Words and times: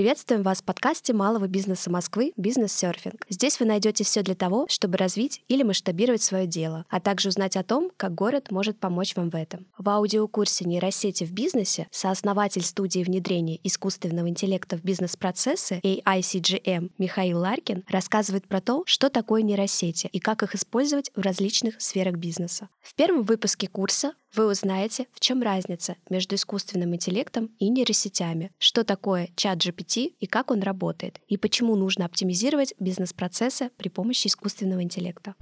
Приветствуем 0.00 0.42
вас 0.42 0.62
в 0.62 0.64
подкасте 0.64 1.12
малого 1.12 1.46
бизнеса 1.46 1.90
Москвы 1.90 2.32
«Бизнес-серфинг». 2.38 3.26
Здесь 3.28 3.60
вы 3.60 3.66
найдете 3.66 4.02
все 4.02 4.22
для 4.22 4.34
того, 4.34 4.64
чтобы 4.66 4.96
развить 4.96 5.42
или 5.46 5.62
масштабировать 5.62 6.22
свое 6.22 6.46
дело, 6.46 6.86
а 6.88 7.00
также 7.00 7.28
узнать 7.28 7.54
о 7.58 7.62
том, 7.62 7.90
как 7.98 8.14
город 8.14 8.50
может 8.50 8.78
помочь 8.78 9.14
вам 9.14 9.28
в 9.28 9.34
этом. 9.34 9.66
В 9.76 9.86
аудиокурсе 9.90 10.64
«Нейросети 10.64 11.24
в 11.24 11.32
бизнесе» 11.32 11.86
сооснователь 11.90 12.62
студии 12.62 13.04
внедрения 13.04 13.60
искусственного 13.62 14.30
интеллекта 14.30 14.78
в 14.78 14.82
бизнес-процессы 14.82 15.80
AICGM 15.82 16.92
Михаил 16.96 17.40
Ларкин 17.40 17.84
рассказывает 17.86 18.48
про 18.48 18.62
то, 18.62 18.84
что 18.86 19.10
такое 19.10 19.42
нейросети 19.42 20.08
и 20.10 20.18
как 20.18 20.42
их 20.42 20.54
использовать 20.54 21.10
в 21.14 21.20
различных 21.20 21.78
сферах 21.78 22.14
бизнеса. 22.14 22.70
В 22.80 22.94
первом 22.94 23.22
выпуске 23.22 23.68
курса 23.68 24.14
вы 24.34 24.46
узнаете, 24.46 25.06
в 25.12 25.20
чем 25.20 25.42
разница 25.42 25.96
между 26.08 26.36
искусственным 26.36 26.94
интеллектом 26.94 27.50
и 27.58 27.68
нейросетями, 27.68 28.52
что 28.58 28.84
такое 28.84 29.30
чат 29.36 29.58
GPT 29.58 30.14
и 30.18 30.26
как 30.26 30.50
он 30.50 30.62
работает, 30.62 31.20
и 31.28 31.36
почему 31.36 31.76
нужно 31.76 32.04
оптимизировать 32.04 32.74
бизнес-процессы 32.78 33.70
при 33.76 33.88
помощи 33.88 34.28
искусственного 34.28 34.82
интеллекта. 34.82 35.34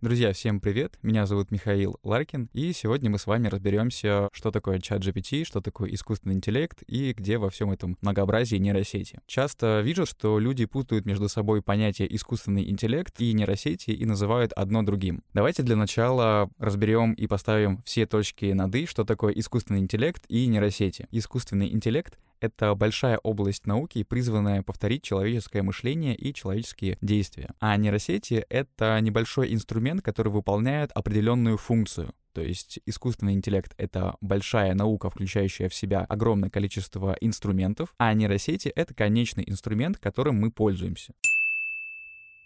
Друзья, 0.00 0.32
всем 0.32 0.60
привет! 0.60 0.98
Меня 1.02 1.26
зовут 1.26 1.50
Михаил 1.50 1.98
Ларкин, 2.02 2.48
и 2.54 2.72
сегодня 2.72 3.10
мы 3.10 3.18
с 3.18 3.26
вами 3.26 3.48
разберемся, 3.48 4.30
что 4.32 4.50
такое 4.50 4.78
чат 4.78 5.02
GPT, 5.02 5.44
что 5.44 5.60
такое 5.60 5.92
искусственный 5.92 6.36
интеллект 6.36 6.82
и 6.86 7.12
где 7.12 7.36
во 7.36 7.50
всем 7.50 7.70
этом 7.70 7.98
многообразии 8.00 8.56
нейросети. 8.56 9.18
Часто 9.26 9.82
вижу, 9.82 10.06
что 10.06 10.38
люди 10.38 10.64
путают 10.64 11.04
между 11.04 11.28
собой 11.28 11.60
понятие 11.60 12.16
искусственный 12.16 12.70
интеллект 12.70 13.14
и 13.20 13.34
нейросети 13.34 13.90
и 13.90 14.06
называют 14.06 14.54
одно 14.54 14.82
другим. 14.82 15.22
Давайте 15.34 15.62
для 15.62 15.76
начала 15.76 16.48
разберем 16.56 17.12
и 17.12 17.26
поставим 17.26 17.82
все 17.84 18.06
точки 18.06 18.46
над 18.52 18.74
«и», 18.74 18.86
что 18.86 19.04
такое 19.04 19.34
искусственный 19.34 19.80
интеллект 19.80 20.24
и 20.28 20.46
нейросети. 20.46 21.08
Искусственный 21.10 21.70
интеллект— 21.70 22.18
это 22.40 22.74
большая 22.74 23.18
область 23.18 23.66
науки, 23.66 24.02
призванная 24.02 24.62
повторить 24.62 25.02
человеческое 25.02 25.62
мышление 25.62 26.14
и 26.14 26.32
человеческие 26.34 26.98
действия. 27.00 27.54
А 27.60 27.76
нейросети— 27.76 28.44
это 28.48 28.98
небольшой 29.00 29.52
инструмент, 29.52 30.02
который 30.02 30.32
выполняет 30.32 30.90
определенную 30.92 31.56
функцию. 31.56 32.12
То 32.32 32.42
есть 32.42 32.78
искусственный 32.86 33.34
интеллект— 33.34 33.74
это 33.76 34.16
большая 34.20 34.74
наука, 34.74 35.10
включающая 35.10 35.68
в 35.68 35.74
себя 35.74 36.04
огромное 36.08 36.50
количество 36.50 37.16
инструментов, 37.20 37.94
а 37.98 38.14
нейросети— 38.14 38.68
это 38.76 38.94
конечный 38.94 39.44
инструмент, 39.46 39.98
которым 39.98 40.36
мы 40.36 40.50
пользуемся. 40.50 41.12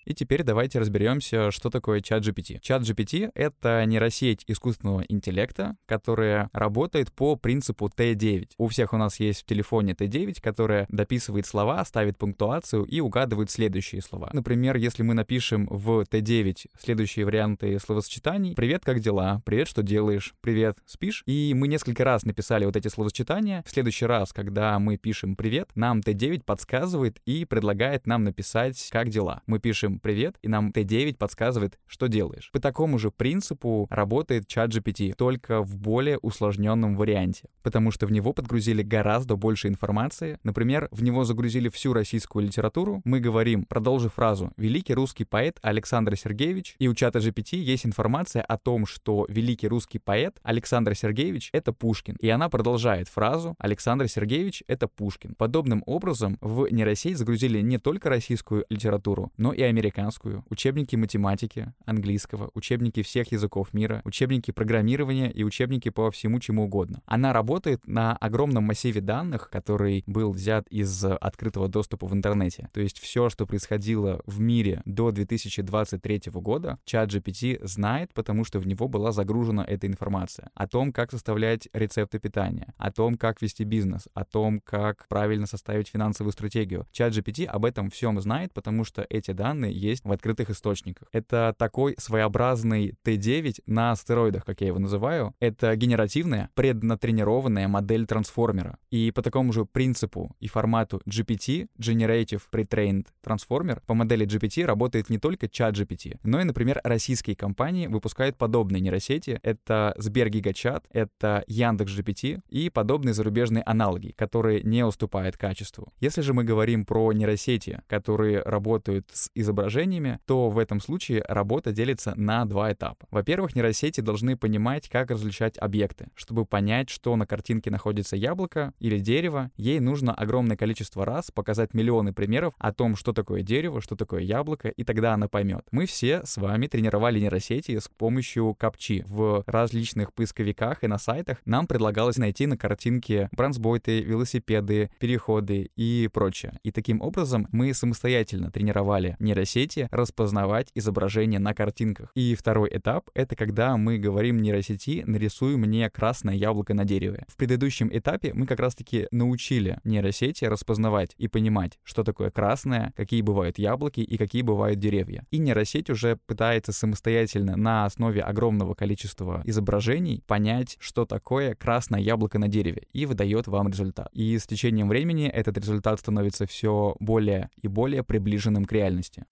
И 0.04 0.14
теперь 0.14 0.42
давайте 0.42 0.78
разберемся, 0.78 1.50
что 1.50 1.70
такое 1.70 2.00
чат 2.00 2.22
GPT. 2.26 2.60
Чат 2.60 2.82
GPT— 2.82 3.30
это 3.34 3.84
нейросеть 3.86 4.44
искусственного 4.46 5.02
интеллекта, 5.08 5.76
которая 5.86 6.50
работает 6.52 7.12
по 7.12 7.36
принципу 7.36 7.90
T9. 7.94 8.50
У 8.58 8.68
всех 8.68 8.92
у 8.92 8.96
нас 8.96 9.18
есть 9.20 9.42
в 9.42 9.46
телефоне 9.46 9.92
T9, 9.92 10.40
которая 10.40 10.86
дописывает 10.88 11.46
слова, 11.46 11.84
ставит 11.84 12.18
пунктуацию 12.18 12.84
и 12.84 13.00
угадывает 13.00 13.50
следующие 13.50 14.02
слова. 14.02 14.30
Например, 14.32 14.76
если 14.76 15.02
мы 15.02 15.14
напишем 15.14 15.66
в 15.70 16.02
T9 16.02 16.66
следующие 16.78 17.24
варианты 17.24 17.78
словосочетаний 17.78 18.54
«Привет, 18.54 18.84
как 18.84 19.00
дела?», 19.00 19.42
«Привет, 19.44 19.68
что 19.68 19.82
делаешь?», 19.82 20.34
«Привет, 20.40 20.76
спишь?», 20.86 21.22
и 21.26 21.54
мы 21.54 21.68
несколько 21.68 22.04
раз 22.04 22.24
написали 22.24 22.64
вот 22.64 22.76
эти 22.76 22.88
словосочетания, 22.88 23.62
в 23.66 23.70
следующий 23.70 24.06
раз, 24.06 24.32
когда 24.32 24.78
мы 24.78 24.96
пишем 24.96 25.36
«Привет», 25.36 25.70
нам 25.74 26.00
T9 26.00 26.44
подсказывает 26.44 27.18
и 27.24 27.44
предлагает 27.44 28.06
нам 28.06 28.24
написать 28.24 28.88
«Как 28.90 29.08
дела?». 29.08 29.42
Мы 29.46 29.58
пишем 29.58 29.93
пишем 29.94 30.00
«Привет», 30.00 30.36
и 30.42 30.48
нам 30.48 30.70
Т9 30.70 31.16
подсказывает, 31.16 31.78
что 31.86 32.06
делаешь. 32.06 32.50
По 32.52 32.60
такому 32.60 32.98
же 32.98 33.10
принципу 33.10 33.86
работает 33.90 34.46
чат 34.46 34.70
GPT, 34.70 35.14
только 35.14 35.62
в 35.62 35.76
более 35.76 36.18
усложненном 36.18 36.96
варианте, 36.96 37.48
потому 37.62 37.90
что 37.90 38.06
в 38.06 38.12
него 38.12 38.32
подгрузили 38.32 38.82
гораздо 38.82 39.36
больше 39.36 39.68
информации. 39.68 40.38
Например, 40.42 40.88
в 40.90 41.02
него 41.02 41.24
загрузили 41.24 41.68
всю 41.68 41.92
российскую 41.92 42.44
литературу. 42.44 43.00
Мы 43.04 43.20
говорим, 43.20 43.64
продолжив 43.64 44.14
фразу, 44.14 44.50
«Великий 44.56 44.94
русский 44.94 45.24
поэт 45.24 45.58
Александр 45.62 46.16
Сергеевич», 46.16 46.76
и 46.78 46.88
у 46.88 46.94
чата 46.94 47.18
GPT 47.18 47.56
есть 47.56 47.86
информация 47.86 48.42
о 48.42 48.58
том, 48.58 48.86
что 48.86 49.26
великий 49.28 49.68
русский 49.68 49.98
поэт 49.98 50.38
Александр 50.42 50.94
Сергеевич— 50.94 51.50
это 51.52 51.72
Пушкин. 51.72 52.16
И 52.20 52.28
она 52.28 52.48
продолжает 52.48 53.08
фразу 53.08 53.54
«Александр 53.58 54.08
Сергеевич— 54.08 54.64
это 54.68 54.88
Пушкин». 54.88 55.34
Подобным 55.34 55.82
образом 55.86 56.38
в 56.40 56.66
нейросеть 56.70 57.18
загрузили 57.18 57.60
не 57.60 57.78
только 57.78 58.08
российскую 58.08 58.64
литературу, 58.68 59.32
но 59.36 59.52
и 59.52 59.62
американскую 59.62 59.83
американскую, 59.84 60.44
учебники 60.48 60.96
математики, 60.96 61.72
английского, 61.84 62.50
учебники 62.54 63.02
всех 63.02 63.32
языков 63.32 63.74
мира, 63.74 64.00
учебники 64.04 64.50
программирования 64.50 65.30
и 65.30 65.44
учебники 65.44 65.90
по 65.90 66.10
всему 66.10 66.40
чему 66.40 66.64
угодно. 66.64 67.02
Она 67.04 67.32
работает 67.32 67.86
на 67.86 68.16
огромном 68.16 68.64
массиве 68.64 69.00
данных, 69.02 69.50
который 69.50 70.02
был 70.06 70.32
взят 70.32 70.66
из 70.68 71.04
открытого 71.04 71.68
доступа 71.68 72.06
в 72.06 72.14
интернете. 72.14 72.70
То 72.72 72.80
есть 72.80 72.98
все, 72.98 73.28
что 73.28 73.46
происходило 73.46 74.22
в 74.24 74.40
мире 74.40 74.80
до 74.86 75.10
2023 75.10 76.22
года, 76.32 76.78
чат 76.84 77.10
GPT 77.10 77.60
знает, 77.66 78.14
потому 78.14 78.44
что 78.44 78.58
в 78.58 78.66
него 78.66 78.88
была 78.88 79.12
загружена 79.12 79.64
эта 79.66 79.86
информация. 79.86 80.50
О 80.54 80.66
том, 80.66 80.92
как 80.92 81.10
составлять 81.10 81.68
рецепты 81.74 82.18
питания, 82.18 82.72
о 82.78 82.90
том, 82.90 83.16
как 83.16 83.42
вести 83.42 83.64
бизнес, 83.64 84.08
о 84.14 84.24
том, 84.24 84.60
как 84.60 85.06
правильно 85.08 85.46
составить 85.46 85.88
финансовую 85.88 86.32
стратегию. 86.32 86.86
Чат 86.92 87.12
GPT 87.12 87.44
об 87.44 87.66
этом 87.66 87.90
всем 87.90 88.18
знает, 88.20 88.54
потому 88.54 88.84
что 88.84 89.04
эти 89.10 89.32
данные 89.32 89.73
есть 89.74 90.04
в 90.04 90.12
открытых 90.12 90.50
источниках. 90.50 91.08
Это 91.12 91.54
такой 91.58 91.94
своеобразный 91.98 92.94
Т9 93.04 93.62
на 93.66 93.94
стероидах, 93.94 94.44
как 94.44 94.60
я 94.60 94.68
его 94.68 94.78
называю. 94.78 95.34
Это 95.40 95.74
генеративная, 95.76 96.50
преднатренированная 96.54 97.68
модель 97.68 98.06
трансформера. 98.06 98.78
И 98.90 99.10
по 99.10 99.22
такому 99.22 99.52
же 99.52 99.64
принципу 99.64 100.34
и 100.40 100.48
формату 100.48 101.02
GPT, 101.08 101.68
Generative 101.78 102.42
Pre-trained 102.52 103.06
Transformer, 103.24 103.82
по 103.86 103.94
модели 103.94 104.26
GPT 104.26 104.64
работает 104.64 105.10
не 105.10 105.18
только 105.18 105.48
чат 105.48 105.74
GPT, 105.74 106.18
но 106.22 106.40
и, 106.40 106.44
например, 106.44 106.80
российские 106.84 107.36
компании 107.36 107.86
выпускают 107.86 108.36
подобные 108.36 108.80
нейросети. 108.80 109.40
Это 109.42 109.94
Сбер 109.98 110.28
Гигачат, 110.28 110.86
это 110.90 111.44
Яндекс 111.46 111.98
GPT 111.98 112.40
и 112.48 112.70
подобные 112.70 113.14
зарубежные 113.14 113.62
аналоги, 113.64 114.12
которые 114.16 114.62
не 114.62 114.84
уступают 114.84 115.36
качеству. 115.36 115.92
Если 116.00 116.20
же 116.20 116.32
мы 116.32 116.44
говорим 116.44 116.84
про 116.84 117.12
нейросети, 117.12 117.82
которые 117.86 118.42
работают 118.42 119.10
с 119.12 119.30
изображением 119.34 119.63
изображениями, 119.64 120.18
то 120.26 120.50
в 120.50 120.58
этом 120.58 120.80
случае 120.80 121.24
работа 121.28 121.72
делится 121.72 122.14
на 122.16 122.44
два 122.44 122.72
этапа. 122.72 123.06
Во-первых, 123.10 123.54
нейросети 123.54 124.00
должны 124.00 124.36
понимать, 124.36 124.88
как 124.88 125.10
различать 125.10 125.56
объекты. 125.58 126.08
Чтобы 126.14 126.44
понять, 126.44 126.90
что 126.90 127.16
на 127.16 127.26
картинке 127.26 127.70
находится 127.70 128.16
яблоко 128.16 128.72
или 128.78 128.98
дерево, 128.98 129.50
ей 129.56 129.80
нужно 129.80 130.14
огромное 130.14 130.56
количество 130.56 131.04
раз 131.04 131.30
показать 131.30 131.74
миллионы 131.74 132.12
примеров 132.12 132.54
о 132.58 132.72
том, 132.72 132.96
что 132.96 133.12
такое 133.12 133.42
дерево, 133.42 133.80
что 133.80 133.96
такое 133.96 134.22
яблоко, 134.22 134.68
и 134.68 134.84
тогда 134.84 135.14
она 135.14 135.28
поймет. 135.28 135.66
Мы 135.70 135.86
все 135.86 136.22
с 136.24 136.36
вами 136.36 136.66
тренировали 136.66 137.18
нейросети 137.18 137.78
с 137.78 137.88
помощью 137.88 138.54
капчи. 138.54 139.04
В 139.06 139.44
различных 139.46 140.12
поисковиках 140.12 140.84
и 140.84 140.86
на 140.86 140.98
сайтах 140.98 141.38
нам 141.44 141.66
предлагалось 141.66 142.16
найти 142.16 142.46
на 142.46 142.56
картинке 142.56 143.28
бронзбойты, 143.32 144.00
велосипеды, 144.00 144.90
переходы 144.98 145.70
и 145.76 146.08
прочее. 146.12 146.58
И 146.62 146.70
таким 146.70 147.00
образом 147.00 147.48
мы 147.50 147.72
самостоятельно 147.74 148.50
тренировали 148.50 149.16
нейросети 149.18 149.53
нейросети 149.54 149.88
распознавать 149.90 150.70
изображения 150.74 151.38
на 151.38 151.54
картинках. 151.54 152.10
И 152.14 152.34
второй 152.34 152.70
этап— 152.72 153.10
это 153.14 153.36
когда 153.36 153.76
мы 153.76 153.98
говорим 153.98 154.38
нейросети 154.38 155.02
«нарисуй 155.06 155.56
мне 155.56 155.90
красное 155.90 156.34
яблоко 156.34 156.74
на 156.74 156.84
дереве». 156.84 157.24
В 157.28 157.36
предыдущем 157.36 157.88
этапе 157.92 158.32
мы 158.34 158.46
как 158.46 158.60
раз-таки 158.60 159.06
научили 159.10 159.78
нейросети 159.84 160.44
распознавать 160.44 161.14
и 161.18 161.28
понимать, 161.28 161.78
что 161.84 162.02
такое 162.02 162.30
красное, 162.30 162.92
какие 162.96 163.22
бывают 163.22 163.58
яблоки 163.58 164.00
и 164.00 164.16
какие 164.16 164.42
бывают 164.42 164.78
деревья. 164.78 165.24
И 165.30 165.38
нейросеть 165.38 165.90
уже 165.90 166.18
пытается 166.26 166.72
самостоятельно 166.72 167.56
на 167.56 167.84
основе 167.84 168.22
огромного 168.22 168.74
количества 168.74 169.42
изображений 169.44 170.22
понять, 170.26 170.76
что 170.80 171.04
такое 171.04 171.54
красное 171.54 172.00
яблоко 172.00 172.38
на 172.38 172.48
дереве, 172.48 172.86
и 172.92 173.06
выдает 173.06 173.46
вам 173.46 173.68
результат. 173.68 174.08
И 174.12 174.36
с 174.38 174.46
течением 174.46 174.88
времени 174.88 175.28
этот 175.28 175.56
результат 175.58 176.00
становится 176.00 176.46
все 176.46 176.96
более 177.00 177.50
и 177.62 177.68
более 177.68 178.02
приближенным 178.02 178.64
к 178.64 178.72
реальности. 178.72 179.24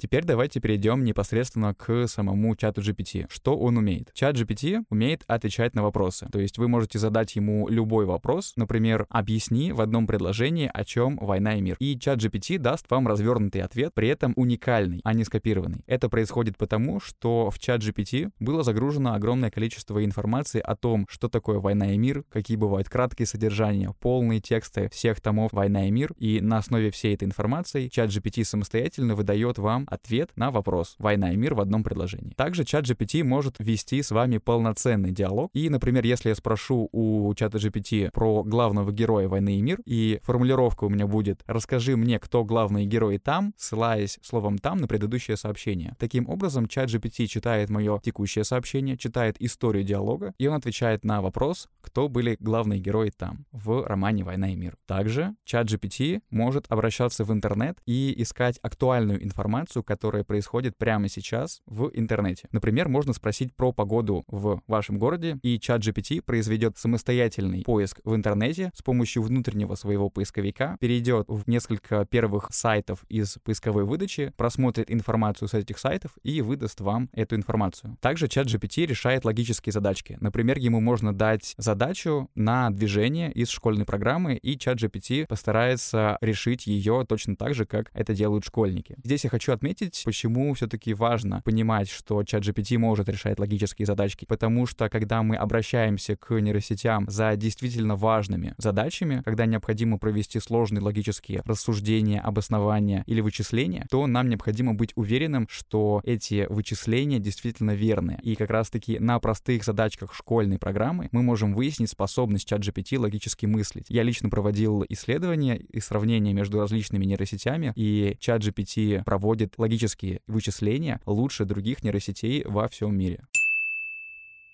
Теперь 0.00 0.24
давайте 0.24 0.60
перейдем 0.60 1.04
непосредственно 1.04 1.74
к 1.74 2.08
самому 2.08 2.56
чату 2.56 2.80
GPT. 2.80 3.26
Что 3.28 3.54
он 3.58 3.76
умеет? 3.76 4.10
Чат 4.14 4.34
GPT 4.34 4.82
умеет 4.88 5.24
отвечать 5.26 5.74
на 5.74 5.82
вопросы. 5.82 6.26
То 6.32 6.40
есть 6.40 6.56
вы 6.56 6.68
можете 6.68 6.98
задать 6.98 7.36
ему 7.36 7.68
любой 7.68 8.06
вопрос, 8.06 8.54
например, 8.56 9.04
объясни 9.10 9.72
в 9.72 9.80
одном 9.82 10.06
предложении, 10.06 10.70
о 10.72 10.84
чем 10.86 11.18
война 11.18 11.56
и 11.56 11.60
мир. 11.60 11.76
И 11.80 11.98
чат 11.98 12.18
GPT 12.18 12.56
даст 12.56 12.86
вам 12.88 13.08
развернутый 13.08 13.60
ответ, 13.60 13.92
при 13.92 14.08
этом 14.08 14.32
уникальный, 14.36 15.02
а 15.04 15.12
не 15.12 15.22
скопированный. 15.22 15.84
Это 15.86 16.08
происходит 16.08 16.56
потому, 16.56 16.98
что 16.98 17.50
в 17.50 17.58
чат 17.58 17.82
GPT 17.82 18.30
было 18.40 18.62
загружено 18.62 19.12
огромное 19.12 19.50
количество 19.50 20.02
информации 20.02 20.60
о 20.60 20.76
том, 20.76 21.04
что 21.10 21.28
такое 21.28 21.58
война 21.58 21.92
и 21.92 21.98
мир, 21.98 22.24
какие 22.30 22.56
бывают 22.56 22.88
краткие 22.88 23.26
содержания, 23.26 23.92
полные 24.00 24.40
тексты 24.40 24.88
всех 24.88 25.20
томов 25.20 25.52
«Война 25.52 25.88
и 25.88 25.90
мир», 25.90 26.14
и 26.16 26.40
на 26.40 26.56
основе 26.56 26.90
всей 26.90 27.14
этой 27.14 27.24
информации 27.24 27.88
чат 27.88 28.08
GPT 28.08 28.44
самостоятельно 28.44 29.14
выдает 29.14 29.58
вам 29.58 29.86
ответ 29.90 30.30
на 30.36 30.50
вопрос 30.50 30.94
«Война 30.98 31.32
и 31.32 31.36
мир» 31.36 31.54
в 31.54 31.60
одном 31.60 31.82
предложении. 31.82 32.32
Также 32.34 32.64
чат 32.64 32.84
GPT 32.84 33.24
может 33.24 33.56
вести 33.58 34.02
с 34.02 34.10
вами 34.10 34.38
полноценный 34.38 35.10
диалог. 35.10 35.50
И, 35.52 35.68
например, 35.68 36.04
если 36.04 36.30
я 36.30 36.34
спрошу 36.34 36.88
у 36.92 37.34
чата 37.34 37.58
GPT 37.58 38.10
про 38.12 38.42
главного 38.42 38.92
героя 38.92 39.28
«Войны 39.28 39.58
и 39.58 39.62
мир», 39.62 39.80
и 39.84 40.20
формулировка 40.22 40.84
у 40.84 40.88
меня 40.88 41.06
будет 41.06 41.42
«Расскажи 41.46 41.96
мне, 41.96 42.18
кто 42.18 42.44
главный 42.44 42.86
герой 42.86 43.18
там», 43.18 43.52
ссылаясь 43.56 44.18
словом 44.22 44.58
«там» 44.58 44.78
на 44.78 44.86
предыдущее 44.86 45.36
сообщение. 45.36 45.94
Таким 45.98 46.28
образом, 46.28 46.66
чат 46.66 46.88
GPT 46.88 47.26
читает 47.26 47.70
мое 47.70 47.98
текущее 48.02 48.44
сообщение, 48.44 48.96
читает 48.96 49.36
историю 49.40 49.84
диалога, 49.84 50.34
и 50.38 50.46
он 50.46 50.54
отвечает 50.54 51.04
на 51.04 51.20
вопрос, 51.20 51.68
кто 51.80 52.08
были 52.08 52.36
главные 52.40 52.80
герои 52.80 53.10
там, 53.10 53.46
в 53.52 53.86
романе 53.86 54.24
«Война 54.24 54.52
и 54.52 54.56
мир». 54.56 54.76
Также 54.86 55.34
чат 55.44 55.66
GPT 55.66 56.22
может 56.30 56.66
обращаться 56.68 57.24
в 57.24 57.32
интернет 57.32 57.78
и 57.86 58.14
искать 58.22 58.58
актуальную 58.62 59.22
информацию, 59.22 59.79
которая 59.82 60.24
происходит 60.24 60.76
прямо 60.76 61.08
сейчас 61.08 61.60
в 61.66 61.90
интернете. 61.94 62.48
Например, 62.52 62.88
можно 62.88 63.12
спросить 63.12 63.54
про 63.54 63.72
погоду 63.72 64.24
в 64.28 64.62
вашем 64.66 64.98
городе, 64.98 65.38
и 65.42 65.58
чат 65.58 65.82
GPT 65.82 66.22
произведет 66.22 66.78
самостоятельный 66.78 67.62
поиск 67.62 68.00
в 68.04 68.14
интернете 68.14 68.70
с 68.74 68.82
помощью 68.82 69.22
внутреннего 69.22 69.74
своего 69.74 70.10
поисковика, 70.10 70.76
перейдет 70.80 71.26
в 71.28 71.48
несколько 71.48 72.04
первых 72.06 72.48
сайтов 72.50 73.04
из 73.08 73.38
поисковой 73.44 73.84
выдачи, 73.84 74.32
просмотрит 74.36 74.90
информацию 74.90 75.48
с 75.48 75.54
этих 75.54 75.78
сайтов 75.78 76.12
и 76.22 76.42
выдаст 76.42 76.80
вам 76.80 77.08
эту 77.12 77.36
информацию. 77.36 77.96
Также 78.00 78.28
чат 78.28 78.46
GPT 78.46 78.86
решает 78.86 79.24
логические 79.24 79.72
задачки. 79.72 80.16
Например, 80.20 80.58
ему 80.58 80.80
можно 80.80 81.12
дать 81.12 81.54
задачу 81.58 82.28
на 82.34 82.70
движение 82.70 83.32
из 83.32 83.48
школьной 83.48 83.84
программы, 83.84 84.36
и 84.36 84.58
чат 84.58 84.78
GPT 84.78 85.26
постарается 85.26 86.18
решить 86.20 86.66
ее 86.66 87.04
точно 87.08 87.36
так 87.36 87.54
же, 87.54 87.66
как 87.66 87.90
это 87.92 88.14
делают 88.14 88.44
школьники. 88.44 88.96
Здесь 89.04 89.24
я 89.24 89.30
хочу 89.30 89.52
отметить, 89.52 89.69
почему 90.04 90.52
все-таки 90.54 90.94
важно 90.94 91.42
понимать, 91.44 91.88
что 91.88 92.22
чат 92.24 92.42
GPT 92.42 92.78
может 92.78 93.08
решать 93.08 93.38
логические 93.38 93.86
задачки, 93.86 94.24
потому 94.24 94.66
что 94.66 94.88
когда 94.88 95.22
мы 95.22 95.36
обращаемся 95.36 96.16
к 96.16 96.38
нейросетям 96.38 97.06
за 97.08 97.36
действительно 97.36 97.96
важными 97.96 98.54
задачами, 98.58 99.22
когда 99.24 99.46
необходимо 99.46 99.98
провести 99.98 100.40
сложные 100.40 100.82
логические 100.82 101.42
рассуждения, 101.44 102.20
обоснования 102.20 103.04
или 103.06 103.20
вычисления, 103.20 103.86
то 103.90 104.06
нам 104.06 104.28
необходимо 104.28 104.74
быть 104.74 104.92
уверенным, 104.94 105.46
что 105.50 106.00
эти 106.04 106.46
вычисления 106.48 107.18
действительно 107.18 107.72
верные. 107.72 108.18
И 108.22 108.34
как 108.34 108.50
раз-таки 108.50 108.98
на 108.98 109.18
простых 109.18 109.64
задачках 109.64 110.14
школьной 110.14 110.58
программы 110.58 111.08
мы 111.12 111.22
можем 111.22 111.54
выяснить 111.54 111.90
способность 111.90 112.48
чат 112.48 112.60
GPT 112.60 112.98
логически 112.98 113.46
мыслить. 113.46 113.86
Я 113.88 114.02
лично 114.02 114.28
проводил 114.28 114.84
исследования 114.88 115.56
и 115.56 115.80
сравнения 115.80 116.32
между 116.32 116.60
различными 116.60 117.04
нейросетями, 117.04 117.72
и 117.76 118.16
чат 118.20 118.42
GPT 118.42 119.04
проводит 119.04 119.54
логические 119.60 120.20
вычисления 120.26 121.00
лучше 121.06 121.44
других 121.44 121.84
нейросетей 121.84 122.42
во 122.44 122.66
всем 122.66 122.96
мире. 122.96 123.20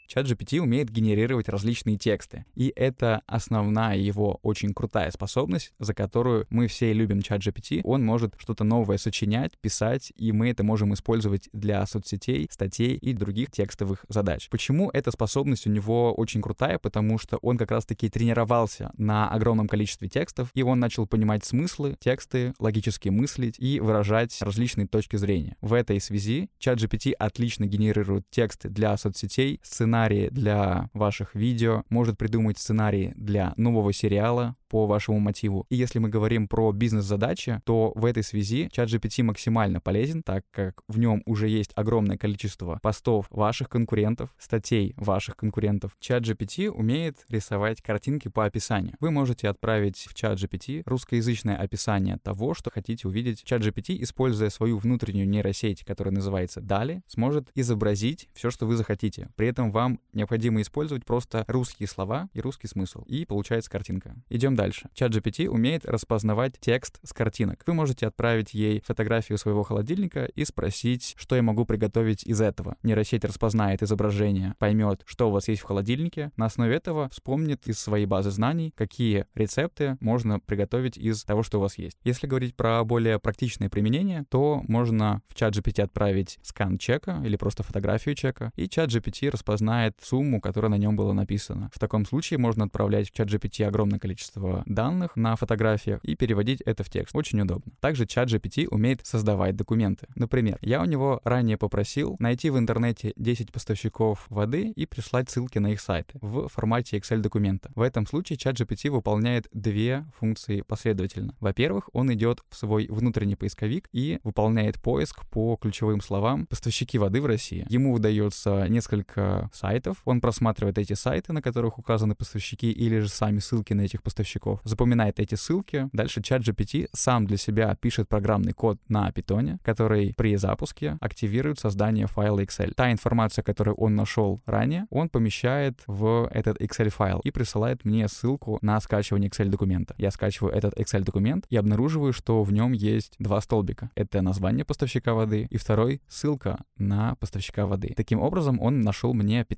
ChatGPT 0.06 0.58
умеет 0.58 0.91
генерировать 0.91 1.49
различные 1.49 1.97
тексты, 1.97 2.44
и 2.55 2.73
это 2.75 3.23
основная 3.26 3.97
его 3.97 4.38
очень 4.43 4.75
крутая 4.75 5.11
способность, 5.11 5.73
за 5.79 5.94
которую 5.94 6.47
мы 6.50 6.67
все 6.67 6.93
любим 6.93 7.19
ChatGPT. 7.19 7.81
Он 7.85 8.05
может 8.05 8.35
что-то 8.38 8.64
новое 8.64 8.99
сочинять, 8.99 9.58
писать, 9.58 10.12
и 10.17 10.32
мы 10.32 10.50
это 10.50 10.62
можем 10.62 10.94
использовать 10.94 11.49
для 11.53 11.85
соцсетей, 11.87 12.49
статей 12.50 12.97
и 12.97 13.12
других 13.12 13.50
текстовых 13.50 14.05
задач. 14.08 14.49
Почему 14.50 14.91
эта 14.91 15.11
способность 15.11 15.67
у 15.67 15.70
него 15.70 16.14
очень 16.14 16.43
крутая? 16.43 16.79
Потому 16.79 17.19
что 17.19 17.38
он 17.38 17.59
как 17.59 17.70
раз-таки 17.70 18.09
тренировался 18.09 18.93
на 18.97 19.29
огромном 19.29 19.69
количестве 19.69 20.09
текстов, 20.09 20.50
и 20.55 20.62
он 20.62 20.81
начал 20.81 21.06
понимать 21.06 21.44
смыслы, 21.44 21.97
тексты, 21.99 22.55
логически 22.59 23.09
мыслить 23.09 23.56
и 23.59 23.81
выражать 23.81 24.37
различные 24.41 24.87
точки 24.87 25.17
зрения. 25.17 25.56
В 25.61 25.73
этой 25.73 26.00
связи 26.00 26.50
ChatGPT 26.61 27.12
отлично 27.12 27.67
генерирует 27.67 28.29
тексты 28.31 28.69
для 28.69 28.97
соцсетей, 28.97 29.61
сценарии, 29.62 29.96
сценарии 29.97 30.29
для 30.29 30.91
ваших 30.93 31.35
видео, 31.35 31.83
может 31.89 32.19
придумать 32.19 32.59
сценарии 32.59 33.15
для 33.17 33.55
нового 33.57 33.95
сериала, 33.95 34.57
по 34.69 34.87
вашему 34.87 35.21
мотиву. 35.21 35.67
И 35.71 35.77
если 35.77 35.99
мы 35.99 36.09
говорим 36.09 36.49
про 36.49 36.73
бизнес-задачи, 36.73 37.61
то 37.65 37.93
в 37.95 38.05
этой 38.05 38.23
связи 38.23 38.69
ChatGPT 38.75 39.23
максимально 39.23 39.81
полезен, 39.81 40.23
так 40.23 40.45
как 40.51 40.83
в 40.89 40.99
нем 40.99 41.23
уже 41.27 41.49
есть 41.49 41.73
огромное 41.75 42.17
количество 42.17 42.79
постов 42.83 43.27
ваших 43.31 43.69
конкурентов, 43.69 44.35
статей 44.39 44.95
ваших 44.97 45.37
конкурентов. 45.37 45.97
ChatGPT 46.01 46.69
умеет 46.69 47.25
рисовать 47.29 47.83
картинки 47.83 48.29
по 48.29 48.45
описанию. 48.45 48.95
Вы 49.01 49.11
можете 49.11 49.49
отправить 49.49 49.99
в 49.99 50.15
ChatGPT 50.15 50.83
русскоязычное 50.85 51.57
описание 51.57 52.19
того, 52.23 52.55
что 52.55 52.71
хотите 52.71 53.09
увидеть. 53.09 53.45
ChatGPT, 53.49 54.03
используя 54.03 54.51
свою 54.51 54.79
внутреннюю 54.79 55.29
нейросеть, 55.29 55.85
которая 55.85 56.15
называется 56.15 56.61
DALI, 56.61 57.03
сможет 57.07 57.51
изобразить 57.55 58.29
все, 58.35 58.51
что 58.51 58.67
вы 58.67 58.77
захотите. 58.77 59.29
При 59.37 59.49
этом 59.49 59.71
вам 59.71 59.86
необходимо 60.12 60.61
использовать 60.61 61.05
просто 61.05 61.44
русские 61.49 61.88
слова 61.88 62.29
и 62.33 62.41
русский 62.41 62.67
смысл. 62.67 63.03
И 63.06 63.25
получается 63.25 63.71
картинка. 63.71 64.15
Идем 64.29 64.55
дальше. 64.55 64.88
Чат 64.94 65.12
GPT 65.12 65.49
умеет 65.49 65.85
распознавать 65.85 66.55
текст 66.61 66.99
с 67.03 67.12
картинок. 67.12 67.62
Вы 67.67 67.75
можете 67.75 68.06
отправить 68.06 68.55
ей 68.55 68.83
фотографию 68.85 69.38
своего 69.38 69.62
холодильника 69.62 70.25
и 70.25 70.44
спросить, 70.44 71.15
что 71.17 71.37
я 71.37 71.43
могу 71.43 71.65
приготовить 71.65 72.25
из 72.25 72.41
этого. 72.41 72.77
Нейросеть 72.83 73.25
распознает 73.25 73.83
изображение, 73.83 74.55
поймет, 74.59 75.03
что 75.06 75.29
у 75.29 75.33
вас 75.33 75.49
есть 75.49 75.62
в 75.62 75.65
холодильнике, 75.65 76.33
на 76.37 76.47
основе 76.47 76.75
этого 76.75 77.09
вспомнит 77.11 77.67
из 77.69 77.79
своей 77.79 78.06
базы 78.06 78.31
знаний, 78.31 78.73
какие 78.75 79.27
рецепты 79.35 79.97
можно 80.00 80.41
приготовить 80.41 80.97
из 80.97 81.23
того, 81.25 81.43
что 81.43 81.59
у 81.59 81.61
вас 81.61 81.79
есть. 81.79 81.99
Если 82.05 82.27
говорить 82.27 82.56
про 82.56 82.83
более 82.85 83.19
практичное 83.19 83.69
применение, 83.69 84.25
то 84.29 84.62
можно 84.69 85.23
в 85.29 85.35
чат 85.35 85.55
GPT 85.55 85.83
отправить 85.83 86.38
скан 86.43 86.79
чека 86.79 87.23
или 87.25 87.37
просто 87.37 87.62
фотографию 87.62 88.15
чека, 88.15 88.53
и 88.56 88.69
чат 88.69 88.91
GPT 88.91 89.31
распознает 89.31 89.75
сумму, 90.02 90.40
которая 90.40 90.70
на 90.70 90.78
нем 90.78 90.96
была 90.96 91.14
написана. 91.14 91.70
В 91.75 91.78
таком 91.78 92.05
случае 92.06 92.38
можно 92.38 92.64
отправлять 92.64 93.08
в 93.08 93.12
чат 93.12 93.28
GPT 93.28 93.64
огромное 93.64 93.99
количество 93.99 94.62
данных 94.67 95.17
на 95.17 95.37
фотографиях 95.37 96.05
и 96.05 96.17
переводить 96.17 96.61
это 96.62 96.84
в 96.84 96.90
текст. 96.90 97.14
Очень 97.14 97.40
удобно. 97.40 97.73
Также 97.81 98.06
чат 98.06 98.28
GPT 98.28 98.69
умеет 98.69 99.06
создавать 99.06 99.56
документы. 99.56 100.06
Например, 100.14 100.58
я 100.61 100.82
у 100.82 100.84
него 100.84 101.20
ранее 101.25 101.56
попросил 101.56 102.17
найти 102.19 102.50
в 102.50 102.58
интернете 102.58 103.12
10 103.17 103.52
поставщиков 103.52 104.26
воды 104.28 104.73
и 104.75 104.87
прислать 104.87 105.31
ссылки 105.31 105.58
на 105.58 105.73
их 105.73 105.81
сайты 105.81 106.19
в 106.20 106.49
формате 106.49 106.99
Excel 106.99 107.19
документа. 107.19 107.70
В 107.75 107.81
этом 107.81 108.06
случае 108.06 108.37
чат 108.37 108.61
GPT 108.61 108.90
выполняет 108.90 109.49
две 109.52 110.06
функции 110.19 110.62
последовательно. 110.62 111.35
Во-первых, 111.40 111.90
он 111.92 112.12
идет 112.12 112.40
в 112.49 112.56
свой 112.56 112.87
внутренний 112.88 113.37
поисковик 113.37 113.88
и 113.92 114.18
выполняет 114.23 114.80
поиск 114.80 115.26
по 115.28 115.56
ключевым 115.56 116.00
словам 116.00 116.47
«поставщики 116.47 116.99
воды 116.99 117.21
в 117.21 117.26
России». 117.26 117.66
Ему 117.68 117.92
выдается 117.92 118.66
несколько 118.68 119.50
сайтов, 119.52 119.65
он 120.04 120.20
просматривает 120.20 120.78
эти 120.78 120.94
сайты, 120.94 121.32
на 121.32 121.42
которых 121.42 121.78
указаны 121.78 122.14
поставщики 122.14 122.70
или 122.70 123.00
же 123.00 123.08
сами 123.08 123.38
ссылки 123.38 123.73
на 123.73 123.82
этих 123.82 124.02
поставщиков, 124.02 124.26
поставщиков, 124.26 124.61
запоминает 124.64 125.20
эти 125.20 125.35
ссылки. 125.35 125.88
Дальше 125.92 126.23
чат 126.23 126.42
GPT 126.42 126.88
сам 126.92 127.26
для 127.26 127.37
себя 127.37 127.76
пишет 127.80 128.08
программный 128.08 128.52
код 128.52 128.78
на 128.88 129.11
питоне, 129.12 129.58
который 129.62 130.14
при 130.16 130.37
запуске 130.37 130.96
активирует 131.00 131.58
создание 131.58 132.06
файла 132.06 132.42
Excel. 132.42 132.73
Та 132.75 132.90
информация, 132.92 133.42
которую 133.42 133.76
он 133.76 133.94
нашел 133.94 134.40
ранее, 134.46 134.87
он 134.90 135.08
помещает 135.08 135.80
в 135.87 136.28
этот 136.32 136.61
Excel 136.61 136.88
файл 136.88 137.20
и 137.20 137.30
присылает 137.30 137.85
мне 137.85 138.08
ссылку 138.08 138.58
на 138.62 138.80
скачивание 138.80 139.30
Excel 139.30 139.49
документа. 139.49 139.94
Я 139.99 140.11
скачиваю 140.11 140.52
этот 140.52 140.75
Excel 140.78 141.02
документ 141.04 141.46
и 141.50 141.56
обнаруживаю, 141.56 142.12
что 142.12 142.42
в 142.42 142.52
нем 142.52 142.73
есть 142.73 143.14
два 143.18 143.40
столбика. 143.40 143.90
Это 143.94 144.23
название 144.23 144.64
поставщика 144.64 145.14
воды 145.14 145.46
и 145.50 145.56
второй— 145.56 146.00
ссылка 146.08 146.58
на 146.78 147.14
поставщика 147.16 147.66
воды. 147.66 147.92
Таким 147.96 148.20
образом, 148.20 148.61
он 148.61 148.80
нашел 148.80 149.14
мне 149.14 149.44
15 149.44 149.56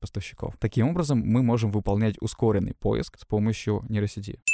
поставщиков. 0.00 0.56
Таким 0.58 0.88
образом, 0.88 1.20
мы 1.20 1.42
можем 1.42 1.70
выполнять 1.70 2.16
ускоренный 2.20 2.74
поиск 2.74 3.18
с 3.18 3.24
помощью 3.24 3.84
нейросети 3.88 4.14
сети. 4.14 4.53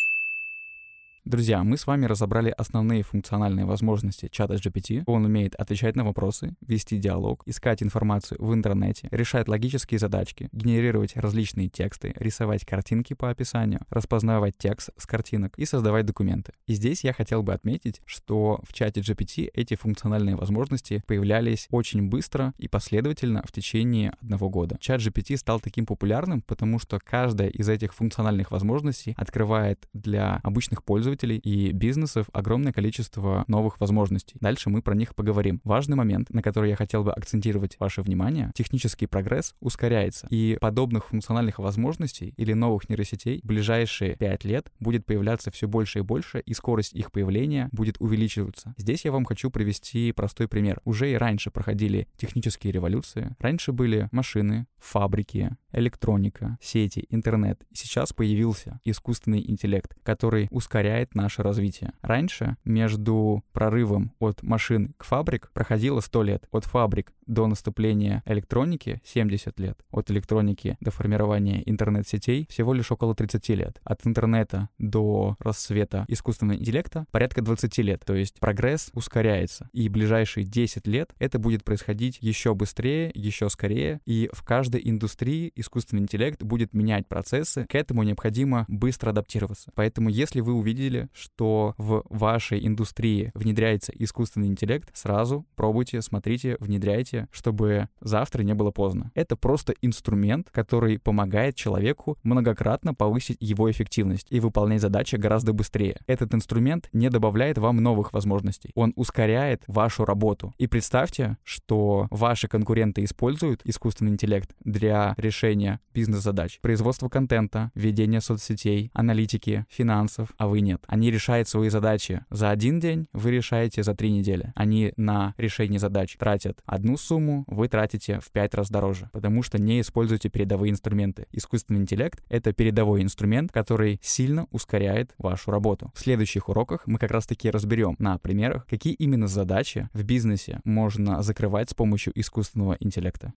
Друзья, 1.26 1.62
мы 1.62 1.76
с 1.76 1.86
вами 1.86 2.06
разобрали 2.06 2.48
основные 2.56 3.02
функциональные 3.02 3.66
возможности 3.66 4.30
чата 4.32 4.54
GPT. 4.54 5.02
Он 5.04 5.26
умеет 5.26 5.54
отвечать 5.54 5.94
на 5.94 6.02
вопросы, 6.02 6.56
вести 6.66 6.96
диалог, 6.96 7.42
искать 7.44 7.82
информацию 7.82 8.42
в 8.42 8.54
интернете, 8.54 9.06
решать 9.10 9.46
логические 9.46 9.98
задачки, 9.98 10.48
генерировать 10.52 11.14
различные 11.16 11.68
тексты, 11.68 12.14
рисовать 12.16 12.64
картинки 12.64 13.12
по 13.12 13.28
описанию, 13.28 13.82
распознавать 13.90 14.56
текст 14.56 14.90
с 14.96 15.04
картинок 15.04 15.58
и 15.58 15.66
создавать 15.66 16.06
документы. 16.06 16.54
И 16.66 16.72
здесь 16.72 17.04
я 17.04 17.12
хотел 17.12 17.42
бы 17.42 17.52
отметить, 17.52 18.00
что 18.06 18.58
в 18.66 18.72
чате 18.72 19.02
GPT 19.02 19.50
эти 19.52 19.74
функциональные 19.74 20.36
возможности 20.36 21.02
появлялись 21.06 21.68
очень 21.70 22.08
быстро 22.08 22.54
и 22.56 22.66
последовательно 22.66 23.42
в 23.46 23.52
течение 23.52 24.14
одного 24.22 24.48
года. 24.48 24.78
Чат 24.80 25.02
GPT 25.02 25.36
стал 25.36 25.60
таким 25.60 25.84
популярным, 25.84 26.40
потому 26.40 26.78
что 26.78 26.98
каждая 26.98 27.50
из 27.50 27.68
этих 27.68 27.92
функциональных 27.92 28.50
возможностей 28.50 29.14
открывает 29.18 29.86
для 29.92 30.40
обычных 30.42 30.82
пользователей 30.82 31.09
пользователей 31.10 31.38
и 31.38 31.72
бизнесов 31.72 32.28
огромное 32.32 32.72
количество 32.72 33.44
новых 33.48 33.80
возможностей. 33.80 34.36
Дальше 34.40 34.70
мы 34.70 34.80
про 34.80 34.94
них 34.94 35.14
поговорим. 35.14 35.60
Важный 35.64 35.96
момент, 35.96 36.30
на 36.30 36.42
который 36.42 36.70
я 36.70 36.76
хотел 36.76 37.02
бы 37.02 37.12
акцентировать 37.12 37.76
ваше 37.80 38.02
внимание, 38.02 38.52
технический 38.54 39.06
прогресс 39.06 39.54
ускоряется, 39.60 40.28
и 40.30 40.56
подобных 40.60 41.08
функциональных 41.08 41.58
возможностей 41.58 42.32
или 42.36 42.52
новых 42.52 42.88
нейросетей 42.88 43.40
в 43.42 43.46
ближайшие 43.46 44.16
5 44.16 44.44
лет 44.44 44.72
будет 44.78 45.04
появляться 45.04 45.50
все 45.50 45.66
больше 45.66 45.98
и 45.98 46.02
больше, 46.02 46.40
и 46.40 46.54
скорость 46.54 46.94
их 46.94 47.10
появления 47.10 47.68
будет 47.72 47.96
увеличиваться. 47.98 48.74
Здесь 48.76 49.04
я 49.04 49.10
вам 49.10 49.24
хочу 49.24 49.50
привести 49.50 50.12
простой 50.12 50.46
пример. 50.46 50.80
Уже 50.84 51.10
и 51.10 51.14
раньше 51.14 51.50
проходили 51.50 52.06
технические 52.16 52.72
революции. 52.72 53.34
Раньше 53.40 53.72
были 53.72 54.08
машины, 54.12 54.66
фабрики, 54.78 55.56
электроника, 55.72 56.58
сети, 56.60 57.06
интернет. 57.10 57.64
Сейчас 57.72 58.12
появился 58.12 58.80
искусственный 58.84 59.44
интеллект, 59.50 59.96
который 60.02 60.48
ускоряет 60.50 60.99
наше 61.14 61.42
развитие. 61.42 61.92
Раньше 62.02 62.56
между 62.64 63.44
прорывом 63.52 64.12
от 64.18 64.42
машин 64.42 64.94
к 64.96 65.04
фабрик 65.04 65.50
проходило 65.52 66.00
100 66.00 66.22
лет. 66.22 66.48
От 66.50 66.64
фабрик 66.64 67.12
до 67.26 67.46
наступления 67.46 68.22
электроники 68.26 69.00
70 69.04 69.58
лет. 69.60 69.78
От 69.90 70.10
электроники 70.10 70.76
до 70.80 70.90
формирования 70.90 71.62
интернет-сетей 71.64 72.46
всего 72.50 72.74
лишь 72.74 72.90
около 72.90 73.14
30 73.14 73.48
лет. 73.50 73.80
От 73.84 74.06
интернета 74.06 74.68
до 74.78 75.36
расцвета 75.38 76.04
искусственного 76.08 76.58
интеллекта 76.58 77.06
порядка 77.12 77.42
20 77.42 77.78
лет. 77.78 78.02
То 78.04 78.14
есть 78.14 78.40
прогресс 78.40 78.90
ускоряется. 78.94 79.70
И 79.72 79.88
ближайшие 79.88 80.44
10 80.44 80.86
лет 80.86 81.14
это 81.18 81.38
будет 81.38 81.64
происходить 81.64 82.18
еще 82.20 82.54
быстрее, 82.54 83.10
еще 83.14 83.48
скорее. 83.48 84.00
И 84.06 84.28
в 84.32 84.42
каждой 84.42 84.80
индустрии 84.84 85.52
искусственный 85.54 86.02
интеллект 86.02 86.42
будет 86.42 86.74
менять 86.74 87.06
процессы. 87.06 87.64
К 87.68 87.76
этому 87.76 88.02
необходимо 88.02 88.64
быстро 88.68 89.10
адаптироваться. 89.10 89.70
Поэтому 89.74 90.08
если 90.08 90.40
вы 90.40 90.54
увидели, 90.90 91.08
что 91.12 91.74
в 91.78 92.02
вашей 92.08 92.66
индустрии 92.66 93.30
внедряется 93.34 93.92
искусственный 93.94 94.48
интеллект, 94.48 94.90
сразу 94.94 95.46
пробуйте, 95.56 96.02
смотрите, 96.02 96.56
внедряйте, 96.60 97.28
чтобы 97.30 97.88
завтра 98.00 98.42
не 98.42 98.54
было 98.54 98.70
поздно. 98.70 99.10
Это 99.14 99.36
просто 99.36 99.74
инструмент, 99.82 100.48
который 100.50 100.98
помогает 100.98 101.54
человеку 101.54 102.18
многократно 102.22 102.94
повысить 102.94 103.36
его 103.40 103.70
эффективность 103.70 104.26
и 104.30 104.40
выполнять 104.40 104.80
задачи 104.80 105.16
гораздо 105.16 105.52
быстрее. 105.52 105.98
Этот 106.06 106.34
инструмент 106.34 106.88
не 106.92 107.10
добавляет 107.10 107.58
вам 107.58 107.76
новых 107.76 108.12
возможностей. 108.12 108.70
Он 108.74 108.92
ускоряет 108.96 109.62
вашу 109.66 110.04
работу. 110.04 110.52
И 110.58 110.66
представьте, 110.66 111.36
что 111.44 112.06
ваши 112.10 112.48
конкуренты 112.48 113.04
используют 113.04 113.60
искусственный 113.64 114.12
интеллект 114.12 114.54
для 114.64 115.14
решения 115.16 115.80
бизнес-задач, 115.94 116.58
производства 116.60 117.08
контента, 117.08 117.70
ведения 117.74 118.20
соцсетей, 118.20 118.90
аналитики, 118.94 119.66
финансов, 119.68 120.30
а 120.38 120.48
вы 120.48 120.60
нет. 120.60 120.79
Они 120.86 121.10
решают 121.10 121.48
свои 121.48 121.68
задачи 121.68 122.24
за 122.30 122.50
один 122.50 122.80
день, 122.80 123.06
вы 123.12 123.30
решаете 123.30 123.82
за 123.82 123.94
три 123.94 124.10
недели. 124.10 124.52
Они 124.54 124.92
на 124.96 125.34
решение 125.36 125.78
задач 125.78 126.16
тратят 126.16 126.60
одну 126.66 126.96
сумму 126.96 127.44
вы 127.46 127.68
тратите 127.68 128.20
в 128.20 128.30
5 128.30 128.54
раз 128.54 128.70
дороже, 128.70 129.10
потому 129.12 129.42
что 129.42 129.58
не 129.58 129.80
используете 129.80 130.28
передовые 130.28 130.70
инструменты. 130.70 131.26
Искусственный 131.32 131.80
интеллект— 131.80 132.22
это 132.28 132.52
передовой 132.52 133.02
инструмент, 133.02 133.52
который 133.52 133.98
сильно 134.02 134.46
ускоряет 134.50 135.14
вашу 135.18 135.50
работу. 135.50 135.92
В 135.94 136.00
следующих 136.00 136.48
уроках 136.48 136.86
мы 136.86 136.98
как 136.98 137.10
раз-таки 137.10 137.50
разберем 137.50 137.96
на 137.98 138.18
примерах, 138.18 138.66
какие 138.66 138.94
именно 138.94 139.28
задачи 139.28 139.88
в 139.92 140.02
бизнесе 140.04 140.60
можно 140.64 141.22
закрывать 141.22 141.70
с 141.70 141.74
помощью 141.74 142.12
искусственного 142.18 142.76
интеллекта. 142.80 143.32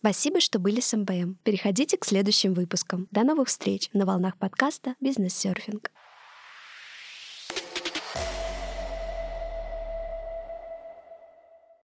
Спасибо, 0.00 0.38
что 0.38 0.60
были 0.60 0.80
с 0.80 0.96
МБМ. 0.96 1.38
Переходите 1.42 1.96
к 1.96 2.04
следующим 2.04 2.54
выпускам. 2.54 3.08
До 3.10 3.24
новых 3.24 3.48
встреч 3.48 3.90
на 3.92 4.06
волнах 4.06 4.38
подкаста 4.38 4.94
«Бизнес-серфинг». 5.00 5.90